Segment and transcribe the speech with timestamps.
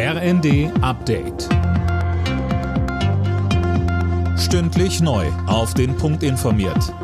[0.00, 1.48] RND Update.
[4.38, 5.26] Stündlich neu.
[5.48, 6.94] Auf den Punkt informiert.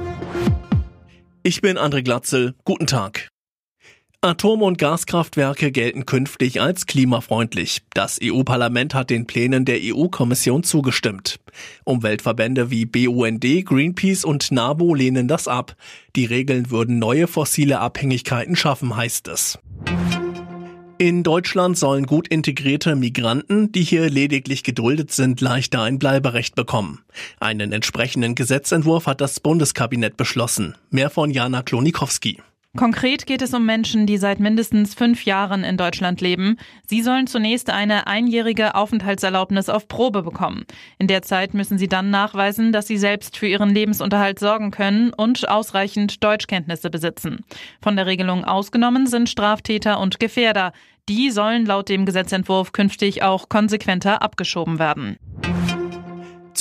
[1.42, 2.54] Ich bin André Glatzel.
[2.64, 3.30] Guten Tag.
[4.20, 7.82] Atom- und Gaskraftwerke gelten künftig als klimafreundlich.
[7.94, 11.40] Das EU-Parlament hat den Plänen der EU-Kommission zugestimmt.
[11.82, 15.74] Umweltverbände wie BUND, Greenpeace und NABO lehnen das ab.
[16.14, 19.58] Die Regeln würden neue fossile Abhängigkeiten schaffen, heißt es.
[20.98, 27.00] In Deutschland sollen gut integrierte Migranten, die hier lediglich geduldet sind, leichter ein Bleiberecht bekommen.
[27.40, 30.76] Einen entsprechenden Gesetzentwurf hat das Bundeskabinett beschlossen.
[30.90, 32.40] Mehr von Jana Klonikowski.
[32.76, 36.56] Konkret geht es um Menschen, die seit mindestens fünf Jahren in Deutschland leben.
[36.86, 40.64] Sie sollen zunächst eine einjährige Aufenthaltserlaubnis auf Probe bekommen.
[40.98, 45.12] In der Zeit müssen sie dann nachweisen, dass sie selbst für ihren Lebensunterhalt sorgen können
[45.12, 47.44] und ausreichend Deutschkenntnisse besitzen.
[47.80, 50.72] Von der Regelung ausgenommen sind Straftäter und Gefährder.
[51.08, 55.18] Die sollen laut dem Gesetzentwurf künftig auch konsequenter abgeschoben werden.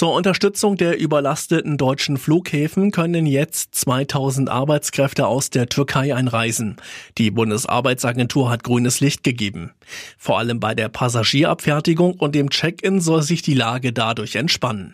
[0.04, 6.76] Zur Unterstützung der überlasteten deutschen Flughäfen können jetzt 2000 Arbeitskräfte aus der Türkei einreisen.
[7.18, 9.72] Die Bundesarbeitsagentur hat grünes Licht gegeben.
[10.18, 14.94] Vor allem bei der Passagierabfertigung und dem Check-in soll sich die Lage dadurch entspannen.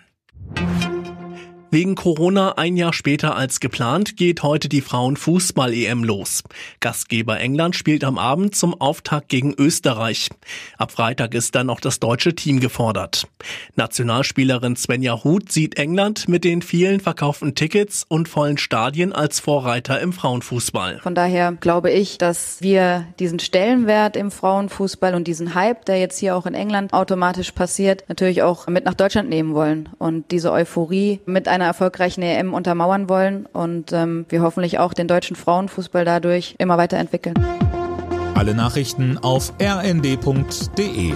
[1.71, 6.43] Wegen Corona ein Jahr später als geplant geht heute die Frauenfußball-EM los.
[6.79, 10.29] Gastgeber England spielt am Abend zum Auftakt gegen Österreich.
[10.79, 13.27] Ab Freitag ist dann noch das deutsche Team gefordert.
[13.75, 20.01] Nationalspielerin Svenja Huth sieht England mit den vielen verkauften Tickets und vollen Stadien als Vorreiter
[20.01, 21.01] im Frauenfußball.
[21.03, 26.17] Von daher glaube ich, dass wir diesen Stellenwert im Frauenfußball und diesen Hype, der jetzt
[26.17, 30.51] hier auch in England automatisch passiert, natürlich auch mit nach Deutschland nehmen wollen und diese
[30.51, 35.35] Euphorie mit einer einer erfolgreichen EM untermauern wollen und ähm, wir hoffentlich auch den deutschen
[35.35, 37.35] Frauenfußball dadurch immer weiterentwickeln.
[38.35, 41.13] Alle Nachrichten auf rnd.de